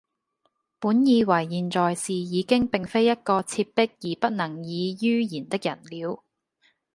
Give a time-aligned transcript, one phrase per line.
[0.79, 6.23] 本以爲現在是已經並非一個切迫而不能已于言的人了，